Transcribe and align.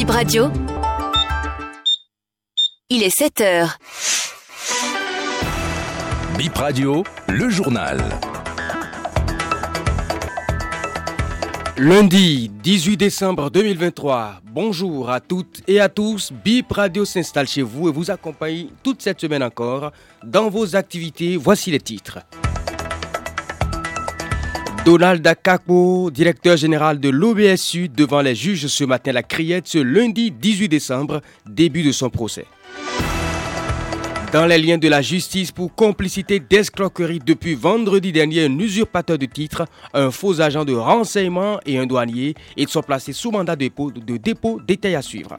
Bip 0.00 0.10
Radio. 0.12 0.50
Il 2.88 3.02
est 3.02 3.14
7 3.14 3.40
heures. 3.42 3.76
Bip 6.38 6.56
Radio, 6.56 7.04
le 7.28 7.50
journal. 7.50 7.98
Lundi 11.76 12.50
18 12.62 12.96
décembre 12.96 13.50
2023. 13.50 14.40
Bonjour 14.50 15.10
à 15.10 15.20
toutes 15.20 15.60
et 15.68 15.80
à 15.80 15.90
tous. 15.90 16.32
Bip 16.32 16.72
Radio 16.72 17.04
s'installe 17.04 17.46
chez 17.46 17.60
vous 17.60 17.90
et 17.90 17.92
vous 17.92 18.10
accompagne 18.10 18.68
toute 18.82 19.02
cette 19.02 19.20
semaine 19.20 19.42
encore 19.42 19.92
dans 20.24 20.48
vos 20.48 20.76
activités. 20.76 21.36
Voici 21.36 21.70
les 21.70 21.80
titres. 21.80 22.20
Donald 24.90 25.24
Akako, 25.24 26.10
directeur 26.10 26.56
général 26.56 26.98
de 26.98 27.10
l'OBSU, 27.10 27.88
devant 27.88 28.22
les 28.22 28.34
juges 28.34 28.66
ce 28.66 28.82
matin 28.82 29.12
la 29.12 29.22
criette 29.22 29.68
ce 29.68 29.78
lundi 29.78 30.32
18 30.32 30.68
décembre, 30.68 31.20
début 31.48 31.84
de 31.84 31.92
son 31.92 32.10
procès. 32.10 32.44
Dans 34.32 34.46
les 34.46 34.58
liens 34.58 34.78
de 34.78 34.88
la 34.88 35.00
justice 35.00 35.52
pour 35.52 35.72
complicité 35.76 36.40
d'escroquerie 36.40 37.20
depuis 37.24 37.54
vendredi 37.54 38.10
dernier, 38.10 38.46
un 38.46 38.58
usurpateur 38.58 39.16
de 39.16 39.26
titre, 39.26 39.64
un 39.94 40.10
faux 40.10 40.40
agent 40.40 40.64
de 40.64 40.74
renseignement 40.74 41.60
et 41.64 41.78
un 41.78 41.86
douanier, 41.86 42.34
ils 42.56 42.68
sont 42.68 42.82
placés 42.82 43.12
sous 43.12 43.30
mandat 43.30 43.54
de 43.54 43.60
dépôt, 43.60 43.92
de 43.92 44.16
dépôt 44.16 44.60
détail 44.66 44.96
à 44.96 45.02
suivre. 45.02 45.38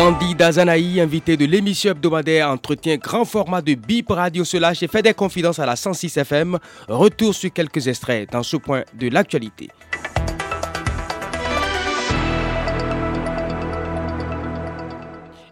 Candy 0.00 0.34
Azanaï, 0.42 0.98
invité 0.98 1.36
de 1.36 1.44
l'émission 1.44 1.90
hebdomadaire 1.90 2.48
Entretien 2.48 2.96
grand 2.96 3.26
format 3.26 3.60
de 3.60 3.74
BIP 3.74 4.08
Radio 4.08 4.46
Solage 4.46 4.82
et 4.82 4.88
fait 4.88 5.02
des 5.02 5.12
confidences 5.12 5.58
à 5.58 5.66
la 5.66 5.76
106 5.76 6.16
FM. 6.16 6.58
Retour 6.88 7.34
sur 7.34 7.52
quelques 7.52 7.86
extraits 7.86 8.32
dans 8.32 8.42
ce 8.42 8.56
point 8.56 8.82
de 8.98 9.10
l'actualité. 9.10 9.68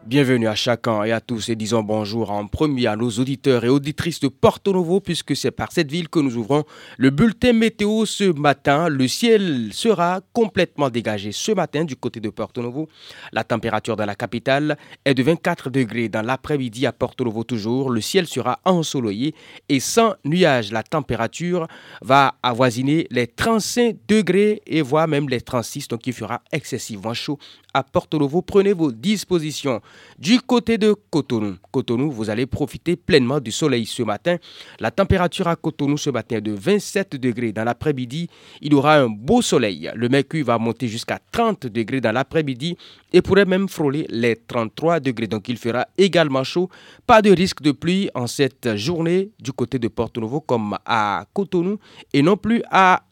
Bienvenue 0.09 0.49
à 0.49 0.55
chacun 0.55 1.05
et 1.05 1.13
à 1.13 1.21
tous 1.21 1.51
et 1.51 1.55
disons 1.55 1.83
bonjour 1.83 2.31
en 2.31 2.47
premier 2.47 2.87
à 2.87 2.97
nos 2.97 3.11
auditeurs 3.11 3.67
et 3.67 3.69
auditrices 3.69 4.21
de 4.21 4.29
Porto 4.29 4.73
Novo 4.73 5.01
puisque 5.01 5.37
c'est 5.37 5.51
par 5.51 5.71
cette 5.71 5.91
ville 5.91 6.09
que 6.09 6.19
nous 6.19 6.39
ouvrons 6.39 6.65
le 6.97 7.11
bulletin 7.11 7.53
météo 7.53 8.07
ce 8.07 8.33
matin. 8.33 8.89
Le 8.89 9.07
ciel 9.07 9.69
sera 9.73 10.23
complètement 10.33 10.89
dégagé 10.89 11.31
ce 11.31 11.53
matin 11.53 11.85
du 11.85 11.95
côté 11.95 12.21
de 12.21 12.31
Porto 12.31 12.63
Novo. 12.63 12.89
La 13.33 13.45
température 13.45 13.97
dans 13.97 14.07
la 14.07 14.15
capitale 14.15 14.79
est 15.05 15.13
de 15.13 15.23
24 15.23 15.69
degrés 15.69 16.09
dans 16.09 16.23
l'après-midi 16.23 16.87
à 16.87 16.93
Porto 16.93 17.25
Novo 17.25 17.45
toujours. 17.45 17.91
Le 17.91 18.01
ciel 18.01 18.27
sera 18.27 18.61
ensoleillé 18.65 19.35
et 19.69 19.79
sans 19.79 20.15
nuages. 20.25 20.73
La 20.73 20.85
température 20.85 21.69
va 22.01 22.37
avoisiner 22.43 23.07
les 23.11 23.27
35 23.27 23.97
degrés 24.09 24.63
et 24.67 24.81
voire 24.81 25.07
même 25.07 25.29
les 25.29 25.43
36 25.43 25.89
donc 25.89 26.07
il 26.07 26.15
fera 26.15 26.41
excessivement 26.51 27.13
chaud 27.13 27.39
à 27.79 27.83
Porto 27.85 28.19
Novo. 28.19 28.43
Prenez 28.43 28.73
vos 28.73 28.91
dispositions. 28.91 29.81
Du 30.19 30.41
côté 30.41 30.79
de 30.79 30.95
Cotonou, 31.11 31.57
Cotonou, 31.71 32.11
vous 32.11 32.29
allez 32.29 32.47
profiter 32.47 32.97
pleinement 32.97 33.39
du 33.41 33.53
soleil 33.53 33.87
ce 33.87 34.03
matin. 34.03 34.37
La 34.81 34.91
température 34.91 35.47
à 35.47 35.57
Cotonou 35.57 35.97
ce 35.97 36.11
matin 36.11 36.37
est 36.37 36.41
de 36.41 36.53
27 36.53 37.17
degrés. 37.17 37.53
Dans 37.53 37.65
l'après-midi, 37.65 38.29
il 38.61 38.73
y 38.73 38.75
aura 38.75 38.97
un 38.97 39.09
beau 39.09 39.43
soleil. 39.43 39.91
Le 39.95 40.09
mercure 40.09 40.45
va 40.45 40.59
monter 40.59 40.89
jusqu'à 40.89 41.21
30 41.31 41.67
degrés 41.69 42.01
dans 42.01 42.13
l'après-midi 42.13 42.77
et 43.13 43.23
pourrait 43.23 43.45
même 43.45 43.69
frôler 43.69 44.07
les 44.11 44.37
33 44.37 45.01
degrés. 45.01 45.29
Donc 45.29 45.49
il 45.49 45.57
fera 45.57 45.87
également 45.97 46.45
chaud. 46.45 46.69
Pas 47.07 47.23
de 47.23 47.31
risque 47.31 47.63
de 47.63 47.73
pluie 47.73 48.11
en 48.15 48.27
cette 48.27 48.77
journée 48.77 49.31
du 49.39 49.53
côté 49.53 49.79
de 49.79 49.89
Porto 49.89 50.21
Novo 50.21 50.41
comme 50.41 50.77
à 50.85 51.25
Cotonou 51.33 51.79
et 52.13 52.23
non 52.23 52.37
plus 52.37 52.63
à 52.71 53.03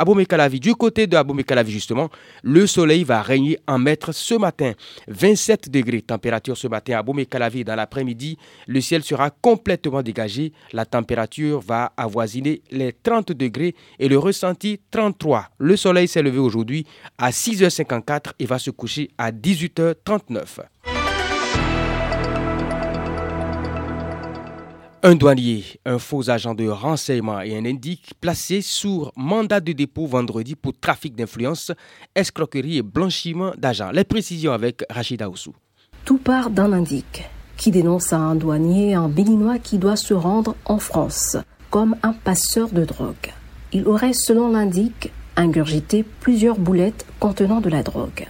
Abomey-Calavi. 0.00 0.60
Du 0.60 0.74
côté 0.74 1.06
de 1.06 1.16
Abomey-Calavi, 1.16 1.70
justement, 1.70 2.08
le 2.42 2.66
soleil 2.66 3.04
va 3.04 3.20
régner 3.20 3.58
en 3.66 3.78
maître 3.78 4.12
ce 4.12 4.34
matin. 4.34 4.72
27 5.08 5.70
degrés, 5.70 6.00
température 6.00 6.56
ce 6.56 6.68
matin 6.68 6.94
à 6.94 6.98
Abomey-Calavi. 7.00 7.64
Dans 7.64 7.74
l'après-midi, 7.74 8.38
le 8.66 8.80
ciel 8.80 9.02
sera 9.02 9.30
complètement 9.30 10.02
dégagé. 10.02 10.52
La 10.72 10.86
température 10.86 11.60
va 11.60 11.92
avoisiner 11.96 12.62
les 12.70 12.94
30 12.94 13.32
degrés 13.32 13.74
et 13.98 14.08
le 14.08 14.18
ressenti 14.18 14.80
33. 14.90 15.48
Le 15.58 15.76
soleil 15.76 16.08
s'est 16.08 16.22
levé 16.22 16.38
aujourd'hui 16.38 16.86
à 17.18 17.30
6h54 17.30 18.32
et 18.38 18.46
va 18.46 18.58
se 18.58 18.70
coucher 18.70 19.10
à 19.18 19.30
18h39. 19.30 20.89
Un 25.02 25.14
douanier, 25.14 25.64
un 25.86 25.98
faux 25.98 26.28
agent 26.28 26.54
de 26.54 26.68
renseignement 26.68 27.40
et 27.40 27.56
un 27.56 27.64
indique 27.64 28.12
placés 28.20 28.60
sous 28.60 29.08
mandat 29.16 29.60
de 29.60 29.72
dépôt 29.72 30.04
vendredi 30.04 30.54
pour 30.54 30.74
trafic 30.78 31.16
d'influence, 31.16 31.72
escroquerie 32.14 32.76
et 32.76 32.82
blanchiment 32.82 33.52
d'argent. 33.56 33.92
Les 33.92 34.04
précisions 34.04 34.52
avec 34.52 34.84
Rachida 34.90 35.30
Oussou. 35.30 35.54
Tout 36.04 36.18
part 36.18 36.50
d'un 36.50 36.74
indique 36.74 37.24
qui 37.56 37.70
dénonce 37.70 38.12
un 38.12 38.34
douanier, 38.34 38.92
un 38.92 39.08
béninois 39.08 39.58
qui 39.58 39.78
doit 39.78 39.96
se 39.96 40.12
rendre 40.12 40.54
en 40.66 40.78
France 40.78 41.38
comme 41.70 41.96
un 42.02 42.12
passeur 42.12 42.68
de 42.68 42.84
drogue. 42.84 43.32
Il 43.72 43.88
aurait, 43.88 44.12
selon 44.12 44.50
l'indique, 44.50 45.12
ingurgité 45.34 46.04
plusieurs 46.20 46.58
boulettes 46.58 47.06
contenant 47.20 47.62
de 47.62 47.70
la 47.70 47.82
drogue. 47.82 48.26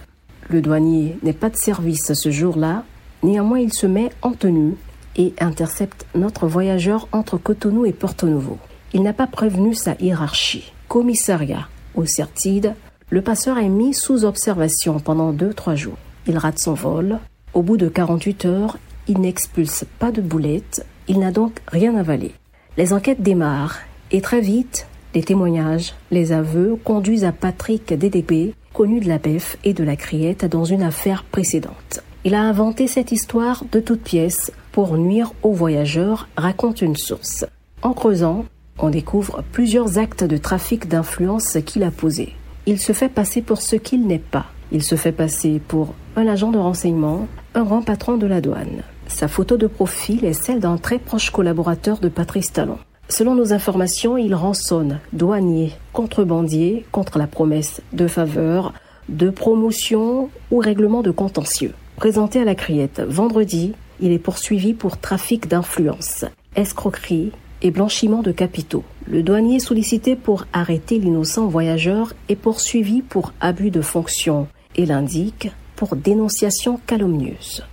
Le 0.47 0.61
douanier 0.61 1.17
n'est 1.21 1.33
pas 1.33 1.49
de 1.49 1.57
service 1.57 2.13
ce 2.13 2.31
jour-là, 2.31 2.85
néanmoins 3.23 3.59
il 3.59 3.73
se 3.73 3.87
met 3.87 4.09
en 4.21 4.31
tenue 4.31 4.77
et 5.15 5.33
intercepte 5.39 6.05
notre 6.15 6.47
voyageur 6.47 7.07
entre 7.11 7.37
Cotonou 7.37 7.85
et 7.85 7.93
Porto 7.93 8.27
Novo. 8.27 8.57
Il 8.93 9.03
n'a 9.03 9.13
pas 9.13 9.27
prévenu 9.27 9.73
sa 9.73 9.95
hiérarchie. 9.99 10.71
Commissariat 10.87 11.67
au 11.95 12.05
Certide, 12.05 12.75
le 13.09 13.21
passeur 13.21 13.57
est 13.57 13.69
mis 13.69 13.93
sous 13.93 14.23
observation 14.25 14.99
pendant 14.99 15.33
2-3 15.33 15.75
jours. 15.75 15.97
Il 16.27 16.37
rate 16.37 16.59
son 16.59 16.73
vol. 16.73 17.19
Au 17.53 17.61
bout 17.61 17.77
de 17.77 17.89
48 17.89 18.45
heures, 18.45 18.77
il 19.07 19.19
n'expulse 19.19 19.85
pas 19.99 20.11
de 20.11 20.21
boulettes. 20.21 20.85
Il 21.07 21.19
n'a 21.19 21.31
donc 21.31 21.59
rien 21.67 21.95
avalé. 21.95 22.33
Les 22.77 22.93
enquêtes 22.93 23.21
démarrent 23.21 23.79
et 24.11 24.21
très 24.21 24.41
vite, 24.41 24.87
les 25.13 25.23
témoignages, 25.23 25.93
les 26.09 26.31
aveux 26.31 26.77
conduisent 26.83 27.25
à 27.25 27.33
Patrick 27.33 27.93
DDP, 27.93 28.55
connu 28.73 29.01
de 29.01 29.09
la 29.09 29.17
BEF 29.17 29.57
et 29.63 29.73
de 29.73 29.83
la 29.83 29.97
Criette 29.97 30.45
dans 30.45 30.63
une 30.63 30.83
affaire 30.83 31.25
précédente. 31.25 32.03
Il 32.23 32.35
a 32.35 32.41
inventé 32.41 32.85
cette 32.85 33.11
histoire 33.11 33.63
de 33.71 33.79
toutes 33.79 34.03
pièces 34.03 34.51
pour 34.71 34.95
nuire 34.95 35.33
aux 35.41 35.53
voyageurs, 35.53 36.27
raconte 36.37 36.83
une 36.83 36.95
source. 36.95 37.45
En 37.81 37.93
creusant, 37.93 38.45
on 38.77 38.91
découvre 38.91 39.43
plusieurs 39.51 39.97
actes 39.97 40.23
de 40.23 40.37
trafic 40.37 40.87
d'influence 40.87 41.57
qu'il 41.65 41.83
a 41.83 41.89
posés. 41.89 42.35
Il 42.67 42.79
se 42.79 42.93
fait 42.93 43.09
passer 43.09 43.41
pour 43.41 43.59
ce 43.59 43.75
qu'il 43.75 44.05
n'est 44.05 44.19
pas. 44.19 44.45
Il 44.71 44.83
se 44.83 44.95
fait 44.95 45.11
passer 45.11 45.59
pour 45.67 45.95
un 46.15 46.27
agent 46.27 46.51
de 46.51 46.59
renseignement, 46.59 47.27
un 47.55 47.63
grand 47.63 47.81
patron 47.81 48.17
de 48.17 48.27
la 48.27 48.39
douane. 48.39 48.83
Sa 49.07 49.27
photo 49.27 49.57
de 49.57 49.65
profil 49.65 50.23
est 50.23 50.33
celle 50.33 50.59
d'un 50.59 50.77
très 50.77 50.99
proche 50.99 51.31
collaborateur 51.31 51.97
de 51.97 52.07
Patrice 52.07 52.53
Talon. 52.53 52.77
Selon 53.09 53.33
nos 53.33 53.51
informations, 53.51 54.15
il 54.15 54.35
rançonne 54.35 54.99
douaniers, 55.11 55.73
contrebandiers 55.91 56.85
contre 56.91 57.17
la 57.17 57.27
promesse 57.27 57.81
de 57.93 58.07
faveur, 58.07 58.73
de 59.09 59.31
promotion 59.31 60.29
ou 60.51 60.59
règlement 60.59 61.01
de 61.01 61.11
contentieux. 61.11 61.73
Présenté 62.01 62.41
à 62.41 62.45
la 62.45 62.55
criette 62.55 62.99
vendredi, 62.99 63.73
il 63.99 64.11
est 64.11 64.17
poursuivi 64.17 64.73
pour 64.73 64.97
trafic 64.97 65.47
d'influence, 65.47 66.25
escroquerie 66.55 67.31
et 67.61 67.69
blanchiment 67.69 68.23
de 68.23 68.31
capitaux. 68.31 68.83
Le 69.05 69.21
douanier 69.21 69.59
sollicité 69.59 70.15
pour 70.15 70.47
arrêter 70.51 70.97
l'innocent 70.97 71.45
voyageur 71.45 72.15
est 72.27 72.35
poursuivi 72.35 73.03
pour 73.03 73.33
abus 73.39 73.69
de 73.69 73.81
fonction 73.81 74.47
et 74.75 74.87
l'indique 74.87 75.51
pour 75.75 75.95
dénonciation 75.95 76.79
calomnieuse. 76.87 77.63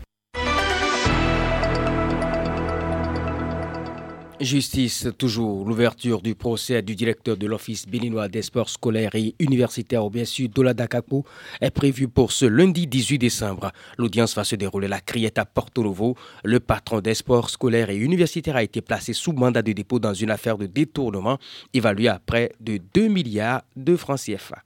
Justice, 4.40 5.08
toujours 5.18 5.66
l'ouverture 5.66 6.22
du 6.22 6.36
procès 6.36 6.80
du 6.80 6.94
directeur 6.94 7.36
de 7.36 7.46
l'Office 7.46 7.86
béninois 7.86 8.28
des 8.28 8.42
sports 8.42 8.68
scolaires 8.68 9.14
et 9.14 9.34
universitaires 9.40 10.04
au 10.04 10.10
bien 10.10 10.24
sûr 10.24 10.48
Dolada 10.48 10.86
Kapo 10.86 11.24
est 11.60 11.72
prévue 11.72 12.06
pour 12.06 12.30
ce 12.30 12.46
lundi 12.46 12.86
18 12.86 13.18
décembre. 13.18 13.72
L'audience 13.96 14.36
va 14.36 14.44
se 14.44 14.54
dérouler 14.54 14.86
à 14.86 14.90
la 14.90 15.00
Criette 15.00 15.38
à 15.38 15.44
Porto 15.44 15.82
Novo. 15.82 16.16
Le 16.44 16.60
patron 16.60 17.00
des 17.00 17.14
sports 17.14 17.50
scolaires 17.50 17.90
et 17.90 17.96
universitaires 17.96 18.56
a 18.56 18.62
été 18.62 18.80
placé 18.80 19.12
sous 19.12 19.32
mandat 19.32 19.62
de 19.62 19.72
dépôt 19.72 19.98
dans 19.98 20.14
une 20.14 20.30
affaire 20.30 20.56
de 20.56 20.66
détournement 20.66 21.38
évaluée 21.74 22.08
à 22.08 22.20
près 22.24 22.52
de 22.60 22.78
2 22.94 23.08
milliards 23.08 23.62
de 23.74 23.96
francs 23.96 24.20
CFA. 24.20 24.62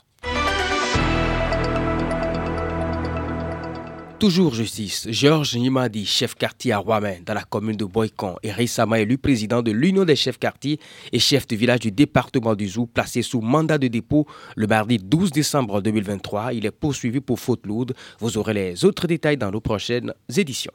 Toujours 4.22 4.54
justice, 4.54 5.08
Georges 5.10 5.56
Nimadi, 5.56 6.06
chef 6.06 6.36
quartier 6.36 6.70
à 6.70 6.78
Rouen, 6.78 7.16
dans 7.26 7.34
la 7.34 7.42
commune 7.42 7.76
de 7.76 7.84
Boycon, 7.84 8.36
est 8.44 8.52
récemment 8.52 8.94
élu 8.94 9.18
président 9.18 9.62
de 9.62 9.72
l'Union 9.72 10.04
des 10.04 10.14
chefs 10.14 10.38
quartiers 10.38 10.78
et 11.10 11.18
chef 11.18 11.48
de 11.48 11.56
village 11.56 11.80
du 11.80 11.90
département 11.90 12.54
du 12.54 12.68
Zou, 12.68 12.86
placé 12.86 13.22
sous 13.22 13.40
mandat 13.40 13.78
de 13.78 13.88
dépôt 13.88 14.28
le 14.54 14.68
mardi 14.68 14.98
12 14.98 15.32
décembre 15.32 15.82
2023. 15.82 16.52
Il 16.52 16.66
est 16.66 16.70
poursuivi 16.70 17.18
pour 17.18 17.40
faute 17.40 17.66
lourde. 17.66 17.94
Vous 18.20 18.38
aurez 18.38 18.54
les 18.54 18.84
autres 18.84 19.08
détails 19.08 19.38
dans 19.38 19.50
nos 19.50 19.60
prochaines 19.60 20.14
éditions. 20.36 20.70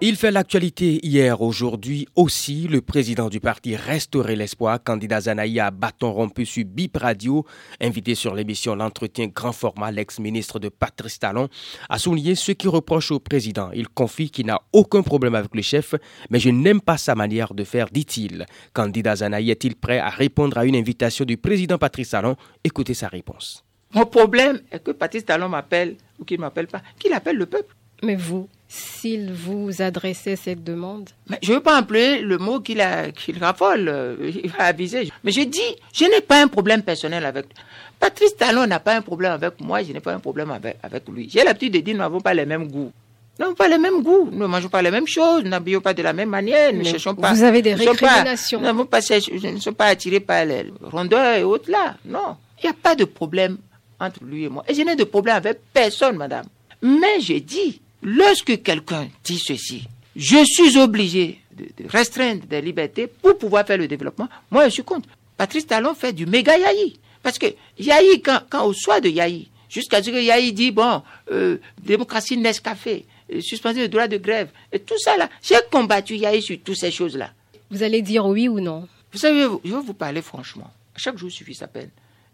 Il 0.00 0.14
fait 0.14 0.30
l'actualité 0.30 1.04
hier, 1.04 1.42
aujourd'hui 1.42 2.06
aussi. 2.14 2.68
Le 2.68 2.80
président 2.80 3.28
du 3.28 3.40
parti 3.40 3.74
Restaurer 3.74 4.36
l'Espoir, 4.36 4.80
candidat 4.80 5.22
Zanaï 5.22 5.58
à 5.58 5.72
bâton 5.72 6.12
rompu 6.12 6.46
sur 6.46 6.64
BIP 6.64 6.98
Radio, 6.98 7.44
invité 7.80 8.14
sur 8.14 8.32
l'émission 8.32 8.76
L'entretien 8.76 9.26
grand 9.26 9.50
format, 9.50 9.90
l'ex-ministre 9.90 10.60
de 10.60 10.68
Patrice 10.68 11.18
Talon, 11.18 11.48
a 11.88 11.98
souligné 11.98 12.36
ce 12.36 12.52
qui 12.52 12.68
reproche 12.68 13.10
au 13.10 13.18
président. 13.18 13.72
Il 13.74 13.88
confie 13.88 14.30
qu'il 14.30 14.46
n'a 14.46 14.60
aucun 14.72 15.02
problème 15.02 15.34
avec 15.34 15.52
le 15.52 15.62
chef, 15.62 15.96
mais 16.30 16.38
je 16.38 16.50
n'aime 16.50 16.80
pas 16.80 16.96
sa 16.96 17.16
manière 17.16 17.52
de 17.52 17.64
faire, 17.64 17.88
dit-il. 17.90 18.46
Candidat 18.72 19.16
Zanaï 19.16 19.50
est-il 19.50 19.74
prêt 19.74 19.98
à 19.98 20.10
répondre 20.10 20.58
à 20.58 20.64
une 20.64 20.76
invitation 20.76 21.24
du 21.24 21.36
président 21.38 21.76
Patrice 21.76 22.10
Talon? 22.10 22.36
Écoutez 22.62 22.94
sa 22.94 23.08
réponse. 23.08 23.64
Mon 23.92 24.06
problème 24.06 24.60
est 24.70 24.78
que 24.78 24.92
Patrice 24.92 25.24
Talon 25.24 25.48
m'appelle 25.48 25.96
ou 26.20 26.24
qu'il 26.24 26.36
ne 26.36 26.42
m'appelle 26.42 26.68
pas, 26.68 26.82
qu'il 27.00 27.12
appelle 27.12 27.36
le 27.36 27.46
peuple. 27.46 27.74
Mais 28.04 28.14
vous, 28.14 28.48
s'il 28.68 29.32
vous 29.32 29.80
adressait 29.80 30.36
cette 30.36 30.62
demande 30.62 31.08
Mais 31.28 31.38
Je 31.42 31.50
ne 31.50 31.56
veux 31.56 31.62
pas 31.62 31.80
employer 31.80 32.20
le 32.20 32.36
mot 32.36 32.60
qu'il 32.60 32.84
qu'il 33.16 33.38
raffole, 33.38 33.88
euh, 33.88 34.16
il 34.44 34.50
va 34.50 34.64
aviser. 34.64 35.10
Mais 35.24 35.32
je 35.32 35.40
dis, 35.40 35.76
je 35.92 36.04
n'ai 36.04 36.20
pas 36.20 36.42
un 36.42 36.48
problème 36.48 36.82
personnel 36.82 37.24
avec 37.24 37.46
lui. 37.46 37.54
Patrice 37.98 38.36
Talon 38.36 38.66
n'a 38.66 38.78
pas 38.78 38.94
un 38.94 39.02
problème 39.02 39.32
avec 39.32 39.60
moi, 39.60 39.82
je 39.82 39.92
n'ai 39.92 40.00
pas 40.00 40.12
un 40.12 40.20
problème 40.20 40.50
avec, 40.50 40.76
avec 40.82 41.08
lui. 41.08 41.28
J'ai 41.30 41.42
l'habitude 41.44 41.72
de 41.72 41.80
dire, 41.80 41.94
nous 41.94 42.00
n'avons 42.00 42.20
pas 42.20 42.34
les 42.34 42.44
mêmes 42.46 42.68
goûts. 42.68 42.92
Nous 43.38 43.44
n'avons 43.44 43.54
pas 43.54 43.68
les 43.68 43.78
mêmes 43.78 44.02
goûts, 44.02 44.28
nous 44.30 44.38
ne 44.38 44.46
mangeons 44.46 44.68
pas 44.68 44.82
les 44.82 44.90
mêmes 44.90 45.06
choses, 45.06 45.44
nous 45.44 45.48
n'habillons 45.50 45.80
pas 45.80 45.94
de 45.94 46.02
la 46.02 46.12
même 46.12 46.28
manière, 46.28 46.72
nous 46.72 46.80
ne 46.80 46.84
cherchons 46.84 47.14
pas. 47.14 47.32
Vous 47.32 47.42
avez 47.42 47.62
des 47.62 47.74
récriminations. 47.74 48.60
Nous 48.60 48.84
pas, 48.84 49.00
je 49.00 49.48
ne 49.48 49.58
suis 49.58 49.72
pas 49.72 49.86
attiré 49.86 50.20
par 50.20 50.44
les 50.44 50.66
rondeurs 50.82 51.36
et 51.36 51.42
autres 51.42 51.70
là. 51.70 51.96
Non. 52.04 52.36
Il 52.62 52.66
n'y 52.66 52.70
a 52.70 52.74
pas 52.74 52.94
de 52.96 53.04
problème 53.04 53.58
entre 54.00 54.24
lui 54.24 54.44
et 54.44 54.48
moi. 54.48 54.64
Et 54.68 54.74
je 54.74 54.82
n'ai 54.82 54.96
de 54.96 55.04
problème 55.04 55.36
avec 55.36 55.60
personne, 55.72 56.16
madame. 56.16 56.46
Mais 56.82 57.20
j'ai 57.20 57.40
dit, 57.40 57.80
Lorsque 58.02 58.62
quelqu'un 58.62 59.08
dit 59.24 59.38
ceci, 59.38 59.84
je 60.14 60.44
suis 60.44 60.78
obligé 60.78 61.40
de, 61.56 61.66
restreindre 61.88 62.46
des 62.46 62.60
libertés 62.60 63.06
pour 63.06 63.36
pouvoir 63.38 63.66
faire 63.66 63.78
le 63.78 63.88
développement, 63.88 64.28
moi 64.50 64.66
je 64.68 64.74
suis 64.74 64.84
contre. 64.84 65.08
Patrice 65.36 65.66
Talon 65.66 65.94
fait 65.94 66.12
du 66.12 66.26
méga 66.26 66.58
yaï. 66.58 66.96
Parce 67.22 67.38
que 67.38 67.46
yaï, 67.78 68.20
quand, 68.22 68.40
quand 68.50 68.64
au 68.64 68.72
soir 68.72 69.00
de 69.00 69.08
yaï, 69.08 69.48
jusqu'à 69.68 70.02
ce 70.02 70.10
que 70.10 70.20
yaï 70.20 70.52
dit, 70.52 70.70
bon, 70.70 71.02
euh, 71.30 71.58
démocratie 71.82 72.36
Nescafé, 72.36 73.06
euh, 73.32 73.40
suspendu 73.40 73.80
le 73.80 73.88
droit 73.88 74.08
de 74.08 74.16
grève, 74.16 74.50
et 74.72 74.80
tout 74.80 74.98
ça 74.98 75.16
là, 75.16 75.28
j'ai 75.42 75.56
combattu 75.70 76.16
yaï 76.16 76.42
sur 76.42 76.56
toutes 76.64 76.76
ces 76.76 76.90
choses-là. 76.90 77.30
Vous 77.70 77.82
allez 77.82 78.02
dire 78.02 78.26
oui 78.26 78.48
ou 78.48 78.60
non? 78.60 78.88
Vous 79.12 79.18
savez, 79.18 79.46
je 79.64 79.74
vais 79.74 79.82
vous 79.82 79.94
parler 79.94 80.22
franchement. 80.22 80.70
Chaque 80.96 81.16
jour 81.16 81.30
suffit 81.30 81.54
sa 81.54 81.68
peine. 81.68 81.90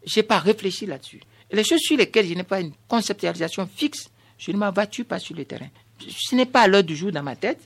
Je 0.07 0.19
n'ai 0.19 0.23
pas 0.23 0.39
réfléchi 0.39 0.87
là-dessus. 0.87 1.21
Les 1.51 1.65
choses 1.65 1.81
sur 1.81 1.97
lesquelles 1.97 2.27
je 2.27 2.35
n'ai 2.35 2.43
pas 2.43 2.61
une 2.61 2.73
conceptualisation 2.89 3.69
fixe, 3.75 4.11
je 4.39 4.53
ne 4.53 4.57
m'abattu 4.57 5.05
pas 5.05 5.19
sur 5.19 5.37
le 5.37 5.45
terrain? 5.45 5.69
Ce 6.09 6.35
n'est 6.35 6.47
pas 6.47 6.67
l'heure 6.67 6.85
du 6.85 6.97
jour 6.97 7.13
dans 7.13 7.23
ma 7.23 7.37
tête. 7.37 7.61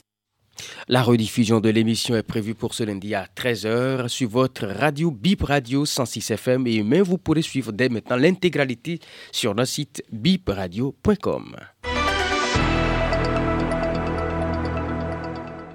La 0.89 1.03
rediffusion 1.03 1.61
de 1.61 1.69
l'émission 1.69 2.17
est 2.17 2.23
prévue 2.23 2.55
pour 2.55 2.75
ce 2.75 2.83
lundi 2.83 3.15
à 3.15 3.27
13h 3.37 4.09
sur 4.09 4.29
votre 4.29 4.67
radio 4.67 5.11
Bip 5.11 5.43
Radio 5.43 5.85
106 5.85 6.33
FM 6.33 6.67
et 6.67 6.83
même 6.83 7.03
vous 7.03 7.19
pourrez 7.19 7.43
suivre 7.43 7.73
dès 7.73 7.89
maintenant 7.89 8.17
l'intégralité 8.17 8.99
sur 9.31 9.55
notre 9.55 9.71
site 9.71 10.03
bipradio.com. 10.11 11.57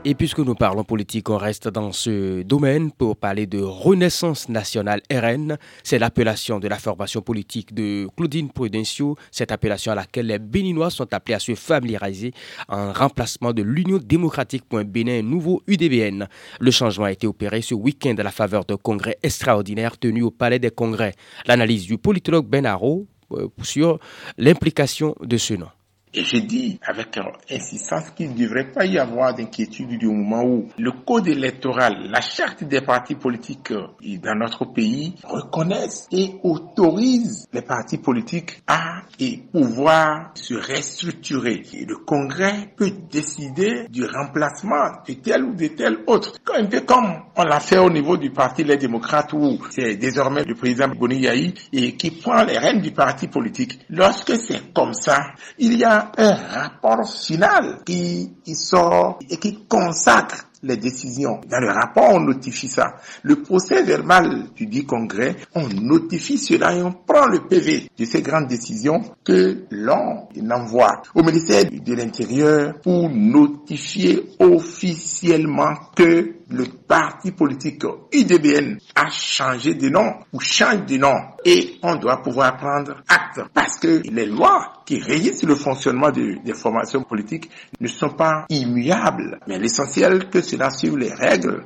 Et 0.05 0.15
puisque 0.15 0.39
nous 0.39 0.53
parlons 0.53 0.83
politique, 0.83 1.29
on 1.29 1.37
reste 1.37 1.69
dans 1.69 1.93
ce 1.93 2.41
domaine 2.41 2.91
pour 2.91 3.15
parler 3.15 3.47
de 3.47 3.61
Renaissance 3.61 4.49
nationale 4.49 5.01
RN. 5.09 5.57
C'est 5.81 5.97
l'appellation 5.97 6.59
de 6.59 6.67
la 6.67 6.77
formation 6.77 7.21
politique 7.21 7.73
de 7.73 8.09
Claudine 8.17 8.51
Prudencio, 8.51 9.15
cette 9.31 9.53
appellation 9.53 9.93
à 9.93 9.95
laquelle 9.95 10.27
les 10.27 10.39
Béninois 10.39 10.89
sont 10.89 11.13
appelés 11.13 11.35
à 11.35 11.39
se 11.39 11.55
familiariser 11.55 12.33
en 12.67 12.91
remplacement 12.91 13.53
de 13.53 13.61
l'Union 13.61 13.97
démocratique 13.97 14.65
Bénin 14.69 15.21
nouveau 15.21 15.63
UDBN. 15.67 16.27
Le 16.59 16.71
changement 16.71 17.05
a 17.05 17.11
été 17.13 17.25
opéré 17.25 17.61
ce 17.61 17.73
week-end 17.73 18.15
à 18.17 18.23
la 18.23 18.31
faveur 18.31 18.65
d'un 18.65 18.75
congrès 18.75 19.17
extraordinaire 19.23 19.97
tenu 19.97 20.21
au 20.21 20.31
Palais 20.31 20.59
des 20.59 20.71
Congrès. 20.71 21.13
L'analyse 21.45 21.85
du 21.85 21.97
politologue 21.97 22.47
Ben 22.47 22.65
Haro 22.65 23.07
euh, 23.31 23.47
sur 23.61 23.99
l'implication 24.37 25.15
de 25.21 25.37
ce 25.37 25.53
nom. 25.53 25.69
Et 26.15 26.23
je 26.23 26.37
dis 26.37 26.79
avec 26.85 27.19
insistance 27.49 28.11
qu'il 28.11 28.33
ne 28.33 28.37
devrait 28.37 28.71
pas 28.71 28.85
y 28.85 28.99
avoir 28.99 29.33
d'inquiétude 29.33 29.97
du 29.97 30.07
moment 30.07 30.43
où 30.43 30.67
le 30.77 30.91
code 30.91 31.27
électoral, 31.27 32.07
la 32.11 32.21
charte 32.21 32.63
des 32.63 32.81
partis 32.81 33.15
politiques 33.15 33.71
euh, 33.71 33.87
dans 34.21 34.35
notre 34.35 34.65
pays 34.65 35.15
reconnaissent 35.23 36.07
et 36.11 36.35
autorisent 36.43 37.47
les 37.51 37.63
partis 37.63 37.97
politiques 37.97 38.61
à 38.67 39.01
et 39.19 39.37
pouvoir 39.51 40.31
se 40.35 40.53
restructurer. 40.53 41.63
Et 41.73 41.85
le 41.85 41.97
Congrès 41.97 42.71
peut 42.75 42.91
décider 43.11 43.87
du 43.89 44.05
remplacement 44.05 45.01
de 45.07 45.13
tel 45.13 45.43
ou 45.43 45.55
de 45.55 45.67
tel 45.67 45.97
autre. 46.07 46.33
Un 46.55 46.65
peu 46.65 46.81
comme 46.81 47.23
on 47.35 47.43
l'a 47.43 47.59
fait 47.59 47.77
au 47.79 47.89
niveau 47.89 48.17
du 48.17 48.31
Parti 48.31 48.63
Les 48.63 48.77
Démocrates 48.77 49.33
où 49.33 49.57
c'est 49.71 49.95
désormais 49.95 50.43
le 50.43 50.55
président 50.55 50.87
Boni 50.89 51.21
Yahi 51.21 51.53
et 51.71 51.95
qui 51.95 52.11
prend 52.11 52.43
les 52.43 52.57
rênes 52.57 52.81
du 52.81 52.91
parti 52.91 53.27
politique. 53.27 53.79
Lorsque 53.89 54.35
c'est 54.35 54.73
comme 54.73 54.93
ça, 54.93 55.19
il 55.57 55.77
y 55.77 55.83
a 55.83 56.02
un 56.17 56.33
rapport 56.33 57.07
final 57.07 57.79
qui, 57.85 58.31
sort 58.53 59.19
et 59.29 59.37
qui 59.37 59.65
consacre 59.67 60.45
les 60.63 60.77
décisions. 60.77 61.41
Dans 61.49 61.59
le 61.59 61.69
rapport, 61.69 62.13
on 62.13 62.21
notifie 62.21 62.69
ça. 62.69 62.95
Le 63.21 63.35
procès 63.41 63.83
verbal 63.83 64.45
du 64.55 64.65
dit 64.65 64.85
congrès, 64.85 65.35
on 65.53 65.67
notifie 65.67 66.37
cela 66.37 66.73
et 66.73 66.81
on 66.81 66.93
prend 66.93 67.25
le 67.27 67.45
PV 67.47 67.89
de 67.97 68.05
ces 68.05 68.21
grandes 68.21 68.47
décisions 68.47 69.01
que 69.25 69.65
l'on 69.71 70.27
envoie 70.51 71.01
au 71.13 71.21
ministère 71.21 71.65
de 71.65 71.93
l'Intérieur 71.93 72.79
pour 72.81 73.09
notifier 73.09 74.23
officiellement 74.39 75.73
que 75.95 76.35
le 76.53 76.65
parti 76.65 77.31
politique 77.31 77.83
IDBN 78.11 78.77
a 78.95 79.09
changé 79.09 79.73
de 79.73 79.89
nom 79.89 80.13
ou 80.31 80.39
change 80.39 80.85
de 80.85 80.97
nom 80.97 81.13
et 81.45 81.77
on 81.81 81.95
doit 81.95 82.21
pouvoir 82.21 82.55
prendre 82.57 82.95
acte 83.07 83.41
parce 83.53 83.77
que 83.79 84.01
les 84.09 84.25
lois 84.25 84.83
qui 84.85 84.99
régissent 84.99 85.43
le 85.43 85.55
fonctionnement 85.55 86.11
des 86.11 86.53
formations 86.53 87.03
politiques 87.03 87.49
ne 87.79 87.87
sont 87.87 88.09
pas 88.09 88.45
immuables. 88.49 89.39
Mais 89.47 89.57
l'essentiel 89.57 90.29
que 90.29 90.41
cela 90.41 90.69
suive 90.69 90.97
les 90.97 91.13
règles 91.13 91.63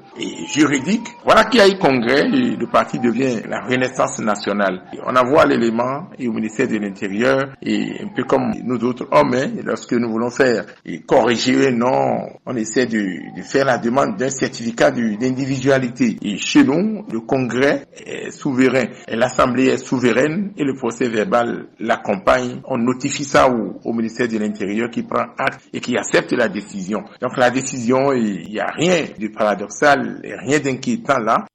juridiques. 0.54 1.08
Voilà 1.24 1.46
qu'il 1.46 1.60
y 1.60 1.64
a 1.64 1.68
eu 1.68 1.78
congrès 1.78 2.22
et 2.22 2.56
le 2.56 2.68
parti 2.72 3.00
devient 3.00 3.42
la 3.48 3.62
Renaissance 3.66 4.20
nationale. 4.20 4.84
on 5.06 5.16
envoie 5.16 5.46
l'élément 5.46 6.08
au 6.20 6.32
ministère 6.32 6.68
de 6.68 6.78
l'Intérieur 6.78 7.54
et 7.62 8.02
un 8.04 8.08
peu 8.16 8.24
comme 8.24 8.54
nous 8.64 8.84
autres 8.84 9.08
hommes, 9.12 9.34
hein, 9.34 9.52
lorsque 9.64 9.94
nous 9.94 10.10
voulons 10.10 10.30
faire 10.30 10.66
et 10.86 11.02
corriger 11.02 11.68
un 11.68 11.72
nom, 11.72 12.30
on 12.46 12.56
essaie 12.56 12.86
de 12.86 13.42
faire 13.44 13.66
la 13.66 13.78
demande 13.78 14.16
d'un 14.18 14.30
certificat 14.30 14.77
d'individualité. 14.78 16.18
Et 16.22 16.38
chez 16.38 16.64
nous, 16.64 17.06
le 17.12 17.22
congrès 17.22 17.86
est 18.06 18.32
souverain, 18.32 18.86
l'Assemblée 19.08 19.68
est 19.68 19.78
souveraine 19.78 20.54
et 20.58 20.64
le 20.64 20.76
procès 20.76 21.08
verbal 21.08 21.68
l'accompagne. 21.80 22.62
On 22.66 22.78
notifie 22.78 23.26
ça 23.26 23.50
au, 23.50 23.80
au 23.84 23.94
ministère 23.94 24.28
de 24.28 24.38
l'Intérieur 24.38 24.90
qui 24.90 25.04
prend 25.04 25.26
acte 25.38 25.68
et 25.74 25.80
qui 25.80 25.98
accepte 25.98 26.32
la 26.34 26.48
décision. 26.48 27.04
Donc 27.22 27.38
la 27.38 27.50
décision, 27.50 28.14
il 28.14 28.50
n'y 28.50 28.60
a 28.60 28.68
rien 28.68 29.06
de 29.18 29.28
paradoxal, 29.28 30.22
rien 30.24 30.60
d'inquiétant 30.60 31.20
là. 31.20 31.46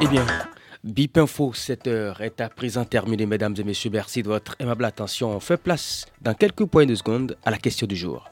Eh 0.00 0.06
bien, 0.06 0.24
BIP 0.84 1.18
Info, 1.18 1.52
7 1.52 1.86
heures 1.88 2.20
est 2.20 2.40
à 2.40 2.48
présent 2.48 2.84
terminée, 2.84 3.26
mesdames 3.26 3.54
et 3.58 3.64
messieurs. 3.64 3.90
Merci 3.92 4.22
de 4.22 4.28
votre 4.28 4.54
aimable 4.60 4.84
attention. 4.84 5.30
On 5.30 5.40
fait 5.40 5.56
place 5.56 6.06
dans 6.22 6.34
quelques 6.34 6.64
points 6.64 6.86
de 6.86 6.94
seconde 6.94 7.36
à 7.44 7.50
la 7.50 7.58
question 7.58 7.86
du 7.86 7.96
jour. 7.96 8.30